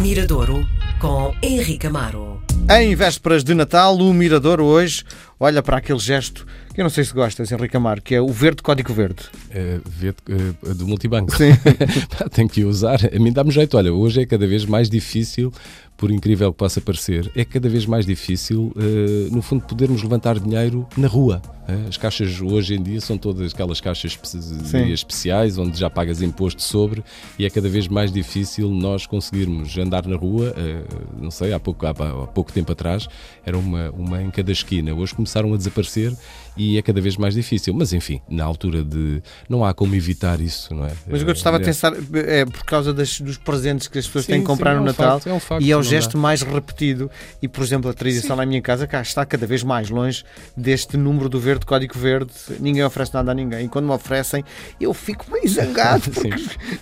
Miradouro 0.00 0.66
com 0.98 1.34
Henrique 1.42 1.86
Amaro. 1.86 2.40
Em 2.70 2.94
vésperas 2.94 3.44
de 3.44 3.52
Natal, 3.52 3.98
o 3.98 4.14
Mirador 4.14 4.58
hoje 4.58 5.04
olha 5.38 5.62
para 5.62 5.76
aquele 5.76 5.98
gesto 5.98 6.46
que 6.72 6.80
eu 6.80 6.84
não 6.84 6.90
sei 6.90 7.04
se 7.04 7.12
gostas, 7.12 7.52
Henrique 7.52 7.76
Amaro, 7.76 8.00
que 8.00 8.14
é 8.14 8.20
o 8.20 8.28
verde 8.28 8.62
código 8.62 8.94
verde. 8.94 9.24
É, 9.50 9.78
verde, 9.84 10.18
é, 10.66 10.72
do 10.72 10.86
multibanco. 10.86 11.36
Sim. 11.36 11.50
Tenho 12.32 12.48
que 12.48 12.64
usar. 12.64 13.00
A 13.14 13.18
mim 13.18 13.32
dá-me 13.32 13.50
jeito. 13.50 13.76
Olha, 13.76 13.92
hoje 13.92 14.22
é 14.22 14.26
cada 14.26 14.46
vez 14.46 14.64
mais 14.64 14.88
difícil, 14.88 15.52
por 16.00 16.10
incrível 16.10 16.50
que 16.50 16.56
possa 16.56 16.80
parecer, 16.80 17.30
é 17.36 17.44
cada 17.44 17.68
vez 17.68 17.84
mais 17.84 18.06
difícil, 18.06 18.72
uh, 18.74 19.34
no 19.34 19.42
fundo, 19.42 19.66
podermos 19.66 20.02
levantar 20.02 20.40
dinheiro 20.40 20.88
na 20.96 21.06
rua. 21.06 21.42
Uh, 21.68 21.88
as 21.90 21.98
caixas 21.98 22.40
hoje 22.40 22.74
em 22.74 22.82
dia 22.82 23.02
são 23.02 23.18
todas 23.18 23.52
aquelas 23.52 23.82
caixas 23.82 24.12
espe 24.12 24.90
especiais, 24.90 25.58
onde 25.58 25.78
já 25.78 25.90
pagas 25.90 26.22
imposto 26.22 26.62
sobre, 26.62 27.04
e 27.38 27.44
é 27.44 27.50
cada 27.50 27.68
vez 27.68 27.86
mais 27.86 28.10
difícil 28.10 28.70
nós 28.70 29.04
conseguirmos 29.04 29.76
andar 29.76 30.06
na 30.06 30.16
rua. 30.16 30.54
Uh, 30.56 31.22
não 31.22 31.30
sei, 31.30 31.52
há 31.52 31.60
pouco, 31.60 31.84
há, 31.84 31.90
há 31.90 32.26
pouco 32.28 32.50
tempo 32.50 32.72
atrás 32.72 33.06
era 33.44 33.58
uma, 33.58 33.90
uma 33.90 34.22
em 34.22 34.30
cada 34.30 34.50
esquina. 34.52 34.94
Hoje 34.94 35.14
começaram 35.14 35.52
a 35.52 35.56
desaparecer 35.58 36.16
e 36.56 36.76
é 36.76 36.82
cada 36.82 37.00
vez 37.00 37.16
mais 37.16 37.34
difícil. 37.34 37.74
Mas 37.74 37.92
enfim, 37.92 38.20
na 38.28 38.44
altura 38.44 38.82
de. 38.84 39.22
Não 39.48 39.64
há 39.64 39.72
como 39.72 39.94
evitar 39.94 40.40
isso, 40.40 40.74
não 40.74 40.84
é? 40.84 40.92
Mas 41.06 41.22
o 41.22 41.24
que 41.24 41.30
eu 41.30 41.34
estava 41.34 41.56
é. 41.56 41.60
a 41.60 41.64
pensar 41.64 41.92
é 42.14 42.44
por 42.44 42.64
causa 42.64 42.92
das, 42.92 43.20
dos 43.20 43.38
presentes 43.38 43.88
que 43.88 43.98
as 43.98 44.06
pessoas 44.06 44.24
sim, 44.24 44.32
têm 44.32 44.40
que 44.40 44.46
comprar 44.46 44.72
sim, 44.72 44.76
é 44.76 44.80
no 44.80 44.86
Natal 44.86 45.12
facto, 45.12 45.28
é 45.28 45.32
um 45.32 45.40
facto, 45.40 45.64
e 45.64 45.74
o 45.74 45.82
gesto 45.90 46.18
mais 46.18 46.42
repetido. 46.42 47.10
E, 47.42 47.48
por 47.48 47.62
exemplo, 47.62 47.90
a 47.90 47.94
tradição 47.94 48.36
na 48.36 48.46
minha 48.46 48.62
casa 48.62 48.86
cá 48.86 49.00
está 49.02 49.24
cada 49.24 49.46
vez 49.46 49.62
mais 49.62 49.90
longe 49.90 50.24
deste 50.56 50.96
número 50.96 51.28
do 51.28 51.38
verde, 51.38 51.66
código 51.66 51.98
verde. 51.98 52.32
Ninguém 52.58 52.84
oferece 52.84 53.14
nada 53.14 53.32
a 53.32 53.34
ninguém. 53.34 53.66
E 53.66 53.68
quando 53.68 53.86
me 53.86 53.92
oferecem, 53.92 54.44
eu 54.80 54.92
fico 54.94 55.30
meio 55.30 55.48
zangado. 55.48 56.10
Porque... 56.10 56.30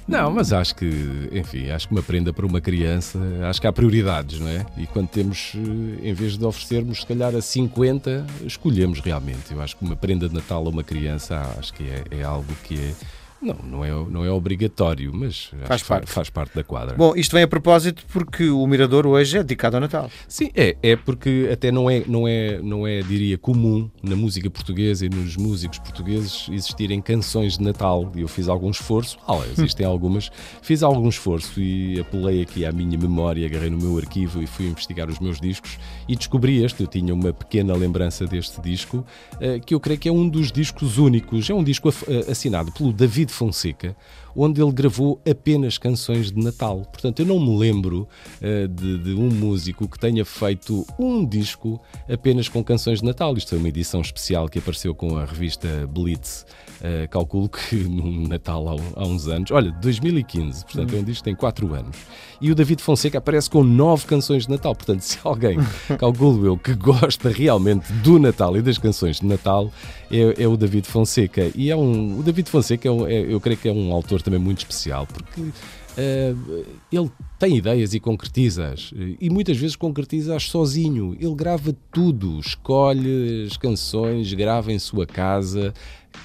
Não, 0.07 0.31
mas 0.31 0.53
acho 0.53 0.75
que, 0.75 1.29
enfim, 1.33 1.71
acho 1.71 1.89
que 1.89 1.95
uma 1.95 2.03
prenda 2.03 2.33
para 2.33 2.47
uma 2.47 2.61
criança, 2.61 3.19
acho 3.49 3.61
que 3.61 3.67
há 3.67 3.73
prioridades, 3.73 4.41
não 4.41 4.49
é? 4.49 4.65
E 4.77 4.87
quando 4.87 5.09
temos, 5.09 5.53
eh, 5.55 6.09
em 6.09 6.13
vez 6.13 6.37
de 6.37 6.45
oferecermos, 6.45 7.01
se 7.01 7.07
calhar 7.07 7.35
a 7.35 7.41
50, 7.41 8.27
escolhemos 8.45 9.01
realmente. 9.01 9.53
Eu 9.53 9.61
acho 9.61 9.77
que 9.77 9.85
uma 9.85 9.97
prenda 9.97 10.29
de 10.29 10.35
Natal 10.35 10.65
a 10.67 10.69
uma 10.69 10.85
criança, 10.85 11.41
acho 11.59 11.73
que 11.75 11.85
é, 11.85 12.05
é 12.19 12.23
algo 12.23 12.53
que 12.65 12.75
é 12.75 12.93
não, 13.41 13.57
não 13.65 13.85
é, 13.85 13.91
não 13.91 14.25
é 14.25 14.31
obrigatório, 14.31 15.13
mas 15.15 15.51
faz 15.65 15.83
parte. 15.83 16.11
faz 16.11 16.31
parte 16.31 16.55
da 16.55 16.65
quadra. 16.65 16.97
Bom, 16.97 17.15
isto 17.15 17.33
vem 17.33 17.45
a 17.45 17.49
propósito 17.49 18.05
porque 18.13 18.51
o 18.51 18.67
Mirador 18.67 19.07
hoje 19.07 19.39
é 19.39 19.43
dedicado 19.43 19.77
ao 19.77 19.81
Natal. 19.81 20.11
Sim, 20.27 20.51
é, 20.55 20.77
é 20.83 20.97
porque 20.97 21.49
até 21.53 21.71
não 21.71 21.89
é, 21.89 22.03
não 22.07 22.27
é, 22.27 22.59
não 22.61 22.87
é, 22.87 23.01
diria, 23.01 23.39
comum 23.39 23.89
na 24.03 24.17
música 24.17 24.51
portuguesa 24.51 25.07
e 25.07 25.09
nos 25.09 25.37
músicos 25.37 25.79
portugueses 25.79 26.49
existirem 26.51 27.01
canções 27.01 27.57
de 27.59 27.65
Natal. 27.65 28.11
E 28.17 28.23
eu 28.23 28.29
fiz 28.29 28.49
algum 28.49 28.71
esforço, 28.71 29.19
ah, 29.27 29.41
existem 29.57 29.87
algumas, 29.87 30.31
fiz 30.61 30.83
algum 30.83 31.09
esforço 31.09 31.61
e 31.61 32.01
apelei 32.01 32.43
aqui 32.43 32.65
à 32.67 32.73
minha 32.73 32.99
memória, 32.99 33.47
agarrei 33.47 33.71
no 33.71 33.79
meu 33.79 33.97
arquivo 33.99 34.43
e 34.43 34.47
fui 34.47 34.67
investigar 34.67 35.09
os 35.09 35.21
meus 35.21 35.41
discos 35.41 35.79
e 36.09 36.17
descobri 36.17 36.65
este. 36.65 36.83
Eu 36.83 36.89
tinha 36.89 37.15
uma 37.15 37.33
pequena 37.33 37.75
lembrança 37.75 38.27
deste 38.27 38.61
disco, 38.61 39.05
eh, 39.41 39.61
que 39.61 39.75
eu 39.75 39.81
creio 39.81 40.01
que 40.01 40.09
é 40.09 40.13
um 40.13 40.29
dos 40.29 40.51
discos 40.51 40.99
únicos, 40.99 41.49
é 41.49 41.55
um 41.55 41.63
disco 41.63 41.89
eh, 41.89 42.31
assinado 42.31 42.73
pelo 42.73 42.93
David 42.93 43.28
David 43.29 43.31
Fonseca, 43.31 43.97
onde 44.39 44.63
ele 44.63 44.71
gravou 44.71 45.21
apenas 45.29 45.77
canções 45.77 46.31
de 46.31 46.41
Natal. 46.41 46.83
Portanto, 46.93 47.19
eu 47.19 47.27
não 47.27 47.41
me 47.41 47.59
lembro 47.59 48.09
uh, 48.41 48.69
de, 48.69 48.99
de, 48.99 49.15
um 49.15 49.29
músico 49.29 49.89
que 49.89 49.99
tenha 49.99 50.25
feito 50.25 50.87
um 50.97 51.27
disco 51.27 51.81
apenas 52.09 52.49
com 52.49 52.63
canções 52.63 53.01
de 53.01 53.05
Natal. 53.05 53.37
Isto 53.37 53.57
é 53.57 53.59
uma 53.59 53.69
edição 53.69 54.01
especial 54.01 54.49
que 54.49 54.61
apareceu 54.61 54.95
com 54.95 55.19
a 55.19 55.25
revista 55.25 55.69
Blitz. 55.89 56.47
Uh, 56.79 57.09
calculo 57.11 57.49
que 57.49 57.75
no 57.91 58.29
Natal 58.29 58.69
há, 58.69 59.03
há, 59.03 59.05
uns 59.05 59.27
anos, 59.27 59.51
olha, 59.51 59.73
2015, 59.83 60.65
portanto 60.65 60.95
é 60.95 60.99
um 61.01 61.03
disco 61.03 61.25
que 61.25 61.31
tem 61.31 61.35
4 61.35 61.75
anos. 61.75 61.97
E 62.41 62.53
o 62.53 62.55
David 62.55 62.81
Fonseca 62.81 63.19
aparece 63.19 63.51
com 63.51 63.65
9 63.65 64.07
canções 64.07 64.45
de 64.45 64.51
Natal. 64.51 64.73
Portanto, 64.77 65.01
se 65.01 65.19
alguém, 65.25 65.59
calculo 65.99 66.47
eu, 66.47 66.57
que 66.57 66.75
gosta 66.75 67.31
realmente 67.31 67.93
do 67.95 68.21
Natal 68.21 68.57
e 68.57 68.63
das 68.63 68.79
canções 68.79 69.19
de 69.19 69.27
Natal, 69.27 69.73
é, 70.09 70.45
é 70.45 70.47
o 70.47 70.57
David 70.57 70.87
Fonseca. 70.87 71.51
E 71.57 71.69
é 71.69 71.77
um, 71.77 72.21
o 72.21 72.23
David 72.23 72.49
Fonseca, 72.49 72.89
é, 72.89 73.13
é 73.13 73.35
eu 73.35 73.41
creio 73.41 73.59
que 73.59 73.69
é 73.69 73.73
um 73.73 73.93
autor 73.93 74.23
também 74.29 74.39
muito 74.39 74.59
especial, 74.59 75.07
porque 75.07 75.41
uh, 75.41 76.67
ele 76.93 77.11
tem 77.39 77.57
ideias 77.57 77.95
e 77.95 78.01
concretiza-as. 78.01 78.93
E 79.21 79.31
muitas 79.31 79.57
vezes 79.57 79.75
concretiza-as 79.75 80.45
sozinho. 80.45 81.17
Ele 81.19 81.35
grava 81.35 81.75
tudo, 81.91 82.39
escolhe 82.39 83.47
as 83.47 83.57
canções, 83.57 84.33
grava 84.35 84.73
em 84.73 84.79
sua 84.79 85.07
casa, 85.07 85.73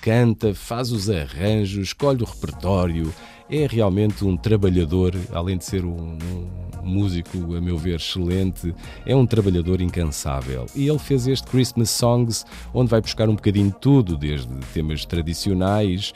canta, 0.01 0.53
faz 0.53 0.91
os 0.91 1.09
arranjos, 1.09 1.87
escolhe 1.87 2.21
o 2.21 2.25
repertório. 2.25 3.13
É 3.49 3.67
realmente 3.67 4.25
um 4.25 4.37
trabalhador, 4.37 5.13
além 5.31 5.57
de 5.57 5.65
ser 5.65 5.85
um, 5.85 6.17
um 6.17 6.63
músico, 6.83 7.55
a 7.55 7.61
meu 7.61 7.77
ver, 7.77 7.95
excelente, 7.95 8.73
é 9.05 9.15
um 9.15 9.25
trabalhador 9.25 9.81
incansável. 9.81 10.65
E 10.75 10.87
ele 10.87 10.99
fez 10.99 11.27
este 11.27 11.47
Christmas 11.47 11.89
Songs, 11.89 12.45
onde 12.73 12.89
vai 12.89 13.01
buscar 13.01 13.29
um 13.29 13.35
bocadinho 13.35 13.67
de 13.67 13.79
tudo, 13.79 14.17
desde 14.17 14.53
temas 14.73 15.05
tradicionais, 15.05 16.13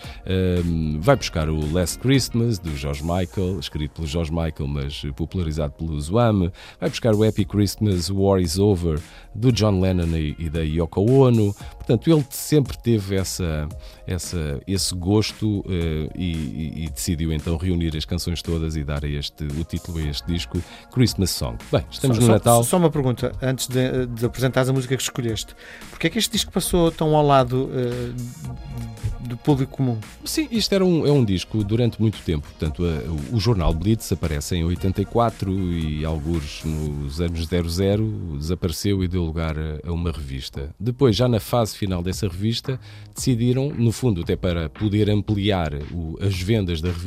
um, 0.65 0.99
vai 0.99 1.15
buscar 1.15 1.49
o 1.49 1.73
Last 1.73 1.99
Christmas, 1.99 2.59
do 2.59 2.75
George 2.75 3.01
Michael, 3.03 3.59
escrito 3.59 3.93
pelo 3.93 4.07
George 4.07 4.31
Michael, 4.31 4.67
mas 4.67 5.01
popularizado 5.15 5.73
pelo 5.73 5.99
Zwam, 5.99 6.51
vai 6.79 6.89
buscar 6.89 7.15
o 7.15 7.23
Happy 7.23 7.45
Christmas, 7.45 8.09
War 8.09 8.39
is 8.39 8.59
Over, 8.59 8.99
do 9.33 9.51
John 9.51 9.79
Lennon 9.79 10.17
e, 10.17 10.49
da 10.49 10.61
Yoko 10.61 11.01
Ono. 11.01 11.53
Portanto, 11.75 12.11
ele 12.11 12.25
sempre 12.31 12.77
teve 12.77 13.15
essa, 13.15 13.67
essa, 14.05 14.59
esse 14.67 14.95
gosto 14.95 15.59
uh, 15.59 15.63
e, 16.15 16.83
e, 16.85 16.89
decidiu 16.89 17.16
então 17.25 17.57
reunir 17.57 17.95
as 17.95 18.05
canções 18.05 18.41
todas 18.41 18.75
e 18.75 18.83
dar 18.83 19.03
este, 19.03 19.43
o 19.43 19.63
título 19.63 19.99
a 19.99 20.03
este 20.03 20.25
disco 20.27 20.61
Christmas 20.93 21.29
Song. 21.29 21.57
Bem, 21.71 21.83
estamos 21.89 22.17
só, 22.17 22.23
no 22.23 22.27
Natal. 22.29 22.63
Só 22.63 22.77
uma 22.77 22.89
pergunta, 22.89 23.31
antes 23.41 23.67
de, 23.67 24.05
de 24.07 24.25
apresentares 24.25 24.69
a 24.69 24.73
música 24.73 24.95
que 24.95 25.03
escolheste. 25.03 25.55
Porquê 25.89 26.07
é 26.07 26.09
que 26.09 26.19
este 26.19 26.31
disco 26.31 26.51
passou 26.51 26.91
tão 26.91 27.15
ao 27.15 27.25
lado 27.25 27.65
uh, 27.65 29.27
do 29.27 29.37
público 29.37 29.77
comum? 29.77 29.97
Sim, 30.23 30.47
isto 30.51 30.73
era 30.73 30.85
um, 30.85 31.05
é 31.05 31.11
um 31.11 31.23
disco 31.23 31.63
durante 31.63 31.99
muito 31.99 32.19
tempo. 32.21 32.47
Portanto, 32.47 32.83
a, 32.85 33.35
o 33.35 33.39
jornal 33.39 33.73
Blitz 33.73 34.11
aparece 34.11 34.55
em 34.55 34.63
84 34.63 35.51
e 35.51 36.05
alguns 36.05 36.63
nos 36.63 37.19
anos 37.21 37.47
00 37.47 38.37
desapareceu 38.37 39.03
e 39.03 39.07
deu 39.07 39.23
lugar 39.23 39.57
a, 39.57 39.79
a 39.87 39.91
uma 39.91 40.11
revista. 40.11 40.73
Depois, 40.79 41.15
já 41.15 41.27
na 41.27 41.39
fase 41.39 41.75
final 41.75 42.01
dessa 42.01 42.27
revista, 42.27 42.79
decidiram, 43.13 43.69
no 43.69 43.91
fundo, 43.91 44.21
até 44.21 44.35
para 44.35 44.69
poder 44.69 45.09
ampliar 45.09 45.73
o, 45.91 46.17
as 46.21 46.39
vendas 46.39 46.81
da 46.81 46.89
revista, 46.89 47.06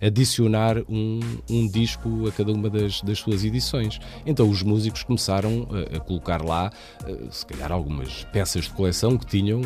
adicionar 0.00 0.78
um, 0.88 1.20
um 1.48 1.68
disco 1.68 2.26
a 2.28 2.32
cada 2.32 2.52
uma 2.52 2.68
das, 2.68 3.00
das 3.02 3.18
suas 3.18 3.44
edições. 3.44 3.98
Então 4.26 4.48
os 4.48 4.62
músicos 4.62 5.02
começaram 5.02 5.68
a, 5.70 5.96
a 5.96 6.00
colocar 6.00 6.42
lá, 6.42 6.70
eh, 7.06 7.16
se 7.30 7.46
calhar, 7.46 7.72
algumas 7.72 8.24
peças 8.32 8.64
de 8.64 8.70
coleção 8.70 9.16
que 9.16 9.26
tinham. 9.26 9.60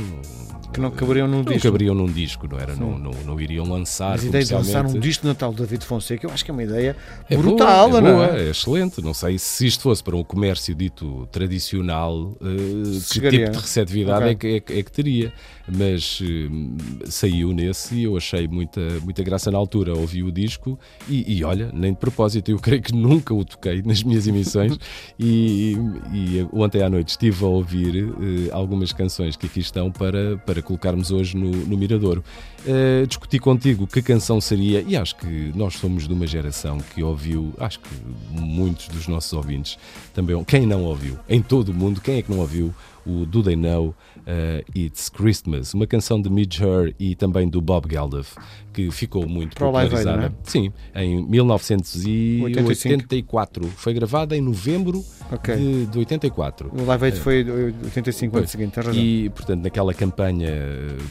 Que 0.72 0.80
não 0.80 0.90
caberiam 0.90 1.26
num 1.26 1.38
não 1.38 1.44
disco. 1.44 1.62
caberiam 1.62 1.94
num 1.94 2.06
disco, 2.06 2.48
não 2.48 2.58
era? 2.58 2.74
Não, 2.74 2.98
não, 2.98 3.12
não, 3.24 3.40
iriam 3.40 3.64
lançar. 3.66 4.12
Mas 4.12 4.24
a 4.24 4.26
ideia 4.26 4.44
de 4.44 4.54
lançar 4.54 4.86
um 4.86 4.98
disco 4.98 5.22
de 5.22 5.28
Natal 5.28 5.52
de 5.52 5.58
David 5.58 5.84
Fonseca, 5.84 6.26
eu 6.26 6.30
acho 6.30 6.44
que 6.44 6.50
é 6.50 6.54
uma 6.54 6.62
ideia 6.62 6.96
é 7.28 7.36
brutal, 7.36 7.90
boa, 7.90 7.98
é, 7.98 8.12
boa, 8.12 8.26
é? 8.26 8.46
é? 8.46 8.50
excelente. 8.50 9.02
Não 9.02 9.14
sei 9.14 9.38
se 9.38 9.66
isto 9.66 9.82
fosse 9.82 10.02
para 10.02 10.16
um 10.16 10.24
comércio 10.24 10.74
dito 10.74 11.26
tradicional, 11.30 12.36
uh, 12.40 13.00
que 13.10 13.20
tipo 13.20 13.50
de 13.50 13.58
receptividade 13.58 14.34
okay. 14.34 14.56
é, 14.56 14.60
que, 14.60 14.72
é, 14.72 14.78
é 14.78 14.82
que 14.82 14.92
teria 14.92 15.32
mas 15.68 16.20
uh, 16.20 17.10
saiu 17.10 17.52
nesse 17.52 17.96
e 17.96 18.04
eu 18.04 18.16
achei 18.16 18.46
muita, 18.46 18.80
muita 19.02 19.22
graça 19.22 19.50
na 19.56 19.58
altura. 19.58 19.94
Ouvi 19.94 20.22
o 20.22 20.30
disco 20.30 20.78
e, 21.08 21.38
e, 21.38 21.44
olha, 21.44 21.70
nem 21.72 21.92
de 21.92 21.98
propósito, 21.98 22.50
eu 22.50 22.58
creio 22.58 22.82
que 22.82 22.94
nunca 22.94 23.34
o 23.34 23.44
toquei 23.44 23.82
nas 23.82 24.02
minhas 24.02 24.26
emissões. 24.26 24.78
e, 25.18 25.76
e, 26.12 26.46
ontem 26.52 26.82
à 26.82 26.90
noite 26.90 27.08
estive 27.08 27.44
a 27.44 27.48
ouvir 27.48 28.04
uh, 28.04 28.14
algumas 28.52 28.92
canções 28.92 29.36
que 29.36 29.46
aqui 29.46 29.60
estão 29.60 29.90
para, 29.90 30.36
para 30.38 30.62
colocarmos 30.62 31.10
hoje 31.10 31.36
no, 31.36 31.50
no 31.50 31.76
Miradouro. 31.76 32.22
Uh, 32.66 33.06
discuti 33.06 33.38
contigo 33.38 33.86
que 33.86 34.02
canção 34.02 34.40
seria, 34.40 34.84
e 34.86 34.96
acho 34.96 35.16
que 35.16 35.52
nós 35.54 35.74
somos 35.74 36.06
de 36.06 36.12
uma 36.12 36.26
geração 36.26 36.78
que 36.94 37.02
ouviu, 37.02 37.54
acho 37.58 37.80
que 37.80 37.88
muitos 38.30 38.88
dos 38.88 39.08
nossos 39.08 39.32
ouvintes 39.32 39.78
também, 40.12 40.42
quem 40.44 40.66
não 40.66 40.84
ouviu, 40.84 41.18
em 41.28 41.40
todo 41.40 41.70
o 41.70 41.74
mundo, 41.74 42.00
quem 42.00 42.16
é 42.16 42.22
que 42.22 42.30
não 42.30 42.40
ouviu 42.40 42.74
o 43.06 43.24
Do 43.24 43.42
They 43.42 43.56
Know 43.56 43.94
uh, 44.18 44.62
It's 44.74 45.08
Christmas, 45.08 45.72
uma 45.72 45.86
canção 45.86 46.20
de 46.20 46.28
Midge 46.28 46.62
Her 46.62 46.94
e 46.98 47.14
também 47.14 47.48
do 47.48 47.60
Bob 47.60 47.88
Geldof, 47.90 48.34
que 48.72 48.90
ficou 48.90 49.28
muito 49.28 49.54
Para 49.56 49.66
popularizada. 49.66 50.22
Live, 50.22 50.34
é? 50.34 50.38
Sim, 50.42 50.72
em 50.94 51.24
1984. 51.26 53.64
Foi 53.76 53.94
gravada 53.94 54.36
em 54.36 54.40
novembro 54.40 55.04
okay. 55.32 55.56
de, 55.56 55.86
de 55.86 55.98
84. 55.98 56.72
O 56.76 56.84
Live 56.84 57.06
Aid 57.06 57.18
uh, 57.18 57.20
foi 57.20 57.44
85 57.84 58.38
ano 58.38 58.48
seguinte, 58.48 58.80
E, 58.92 59.30
portanto, 59.30 59.62
naquela 59.62 59.94
campanha 59.94 60.50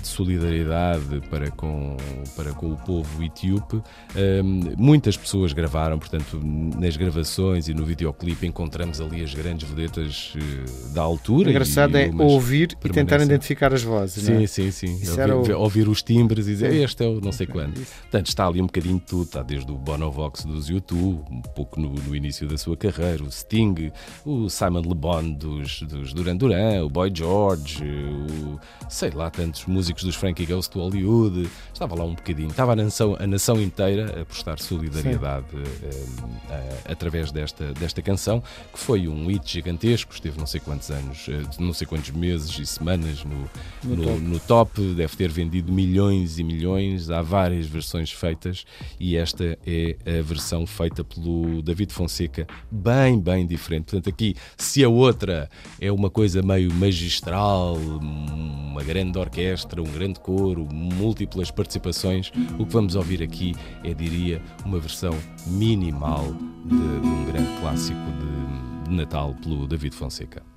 de 0.01 0.07
solidariedade 0.07 1.21
para 1.29 1.49
com, 1.51 1.95
para 2.35 2.51
com 2.53 2.73
o 2.73 2.77
povo 2.77 3.23
etíope, 3.23 3.77
um, 3.77 3.81
ehm, 4.15 4.73
muitas 4.77 5.15
pessoas 5.15 5.53
gravaram, 5.53 5.97
portanto, 5.97 6.41
nas 6.43 6.97
gravações 6.97 7.67
e 7.67 7.73
no 7.73 7.85
videoclipe 7.85 8.45
encontramos 8.45 8.99
ali 8.99 9.23
as 9.23 9.33
grandes 9.33 9.69
vedetas 9.69 10.33
uh, 10.35 10.93
da 10.93 11.01
altura. 11.01 11.49
Engraçado 11.49 11.84
é 11.93 12.11
ouvir 12.17 12.77
e 12.83 12.89
tentar 12.89 13.21
identificar 13.21 13.73
as 13.73 13.83
vozes. 13.83 14.23
Sim, 14.23 14.43
é? 14.43 14.47
sim, 14.47 14.71
sim. 14.71 14.99
Ouvir, 15.09 15.53
o... 15.53 15.59
ouvir, 15.59 15.87
os 15.87 16.01
timbres 16.01 16.47
e 16.47 16.51
dizer 16.51 16.73
este 16.73 17.03
é 17.03 17.07
o 17.07 17.19
não 17.21 17.31
sei 17.31 17.47
quando. 17.47 17.73
Portanto, 17.75 18.27
está 18.27 18.47
ali 18.47 18.61
um 18.61 18.65
bocadinho 18.65 18.99
de 18.99 19.05
tudo, 19.05 19.23
está 19.23 19.41
desde 19.41 19.71
o 19.71 19.75
Bonovox 19.75 20.45
dos 20.45 20.69
YouTube, 20.69 21.23
um 21.29 21.41
pouco 21.41 21.79
no, 21.79 21.89
no, 21.93 22.15
início 22.15 22.47
da 22.47 22.57
sua 22.57 22.77
carreira, 22.77 23.23
o 23.23 23.31
Sting, 23.31 23.91
o 24.25 24.49
Simon 24.49 24.81
Le 24.81 24.95
Bon 24.95 25.31
dos, 25.33 25.81
dos 25.83 26.13
Duran 26.13 26.37
Duran, 26.37 26.85
o 26.85 26.89
Boy 26.89 27.11
George, 27.13 27.83
o, 27.83 28.59
sei 28.89 29.11
lá, 29.11 29.29
tantos 29.29 29.65
músicos 29.65 30.03
dos 30.03 30.15
Frankie 30.15 30.45
Goes 30.45 30.67
to 30.67 30.79
Hollywood. 30.79 31.49
Estava 31.73 31.95
lá 31.95 32.05
um 32.05 32.15
bocadinho, 32.15 32.49
estava 32.49 32.73
a 32.73 32.75
nação, 32.75 33.15
a 33.19 33.27
nação 33.27 33.61
inteira 33.61 34.21
a 34.21 34.25
prestar 34.25 34.59
solidariedade 34.59 35.45
uh, 35.55 36.59
através 36.85 37.31
desta, 37.31 37.73
desta 37.73 38.01
canção, 38.01 38.41
que 38.71 38.79
foi 38.79 39.07
um 39.07 39.27
hit 39.27 39.51
gigantesco, 39.51 40.13
esteve 40.13 40.37
não 40.37 40.45
sei 40.45 40.59
quantos 40.59 40.89
anos, 40.89 41.27
uh, 41.27 41.61
não 41.61 41.73
sei 41.75 41.85
quantos 41.85 42.11
meses 42.11 42.57
e 42.57 42.65
semanas 42.65 43.23
no, 43.23 43.49
no, 43.83 43.95
no, 43.95 44.03
top. 44.05 44.21
no 44.21 44.39
top, 44.39 44.81
deve 44.95 45.15
ter 45.15 45.29
vendido 45.29 45.71
milhões 45.71 46.39
e 46.39 46.43
milhões, 46.43 47.09
há 47.09 47.21
várias 47.21 47.65
versões 47.65 48.11
feitas 48.11 48.65
e 48.99 49.15
esta 49.15 49.57
é 49.65 49.97
a 50.19 50.21
versão 50.21 50.65
feita 50.65 51.03
pelo 51.03 51.61
David 51.61 51.93
Fonseca, 51.93 52.47
bem, 52.71 53.19
bem 53.19 53.45
diferente. 53.45 53.85
Portanto, 53.85 54.09
aqui, 54.09 54.35
se 54.57 54.83
a 54.83 54.89
outra 54.89 55.49
é 55.79 55.91
uma 55.91 56.09
coisa 56.09 56.41
meio 56.41 56.73
magistral, 56.73 57.75
uma 57.75 58.83
grande 58.83 59.17
orquestra, 59.17 59.81
um 59.81 59.91
grande 59.91 60.19
coro, 60.19 60.67
múltiplas 60.71 61.51
participações, 61.51 62.31
o 62.57 62.65
que 62.65 62.71
vamos 62.71 62.95
ouvir 62.95 63.21
aqui 63.21 63.53
é, 63.83 63.93
diria, 63.93 64.41
uma 64.65 64.79
versão 64.79 65.13
minimal 65.45 66.33
de, 66.65 67.01
de 67.01 67.07
um 67.07 67.25
grande 67.25 67.59
clássico 67.59 67.99
de, 67.99 68.89
de 68.89 68.95
Natal 68.95 69.35
pelo 69.41 69.67
David 69.67 69.95
Fonseca. 69.95 70.54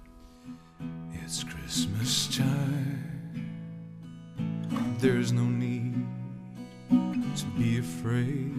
It's 1.31 1.45
Christmas 1.45 2.39
time. 2.39 3.45
There's 4.99 5.31
no 5.31 5.45
need 5.45 6.07
to 6.89 7.45
be 7.59 7.77
afraid. 7.77 8.55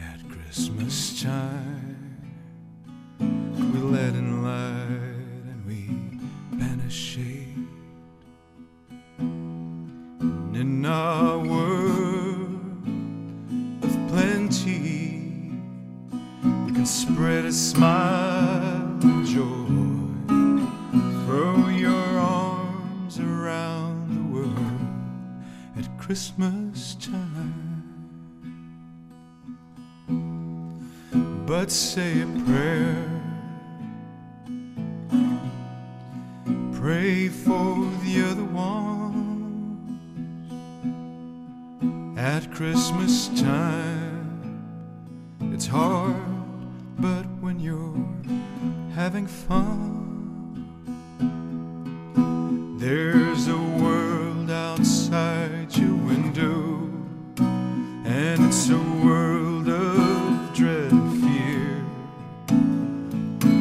At 0.00 0.28
Christmas 0.28 1.22
time, 1.22 2.20
we 3.20 3.78
let 3.78 4.16
in 4.16 4.37
Christmas 26.08 26.94
time. 26.94 27.84
But 31.44 31.70
say 31.70 32.22
a 32.22 32.26
prayer. 32.46 33.04
Pray 36.72 37.28
for 37.28 37.74
the 38.04 38.24
other 38.26 38.44
ones 38.44 40.00
at 42.18 42.50
Christmas 42.54 43.28
time. 43.38 44.62
It's 45.52 45.66
hard, 45.66 46.16
but 46.98 47.26
when 47.42 47.60
you're 47.60 48.02
having 48.94 49.26
fun, 49.26 49.97
it's 58.70 58.76
a 58.76 59.06
world 59.06 59.66
of 59.66 60.52
dread 60.52 60.92
and 60.92 61.22
fear, 61.22 61.80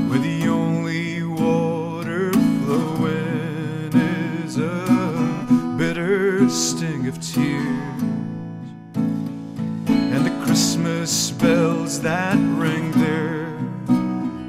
where 0.10 0.20
the 0.20 0.50
only 0.50 1.24
water 1.24 2.34
flowing 2.34 3.94
is 4.44 4.58
a 4.58 5.76
bitter 5.78 6.50
sting 6.50 7.08
of 7.08 7.22
tears, 7.22 8.02
and 9.88 10.26
the 10.26 10.46
Christmas 10.46 11.32
bells 11.32 12.02
that 12.02 12.36
ring 12.60 12.92
there 12.92 13.56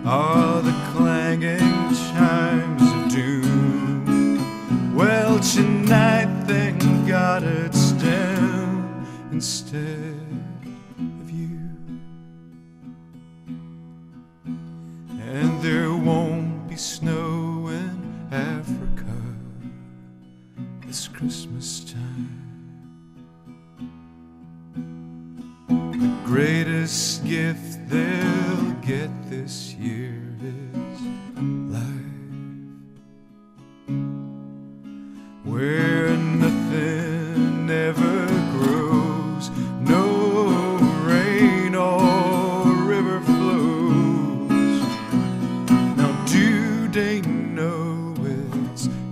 are 0.05 0.61
the 0.61 0.75
clanging 0.93 1.95
chimes 2.11 2.83
of 2.83 3.09
doom. 3.13 4.97
Well, 4.97 5.39
tonight, 5.39 6.47
thank 6.49 6.83
God 7.07 7.45
it's 7.45 7.93
them 7.93 9.07
instead 9.31 10.18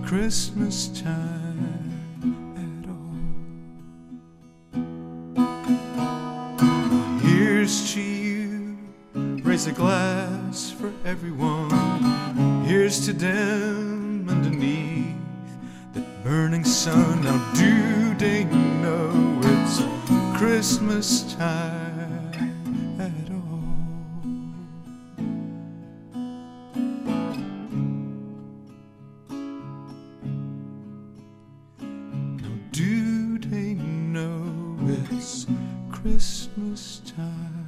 Christmas 0.07 0.87
time 0.87 1.83
at 2.55 2.89
all? 2.89 3.19
Here's 7.29 7.93
to 7.93 8.01
you, 8.01 8.79
raise 9.43 9.67
a 9.67 9.73
glass 9.73 10.71
for 10.71 10.93
everyone. 11.05 11.71
Here's 12.65 13.05
to 13.07 13.13
them 13.13 14.29
underneath 14.29 15.17
that 15.95 16.23
burning 16.23 16.63
sun. 16.63 17.25
Now, 17.25 17.39
do 17.55 18.15
they 18.15 18.45
know 18.45 19.41
it's 19.43 19.83
Christmas 20.39 21.35
time 21.35 21.96
Christmas 35.91 37.03
time? 37.05 37.66